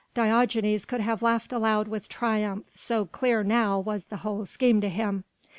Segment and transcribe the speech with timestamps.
[0.15, 4.89] Diogenes could have laughed aloud with triumph so clear now was the whole scheme to
[4.89, 5.25] him!